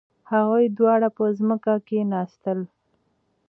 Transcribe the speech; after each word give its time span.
هغوی 0.31 0.65
دواړه 0.77 1.07
په 1.17 1.23
ځمکه 1.37 1.73
کښیناستل. 1.87 2.59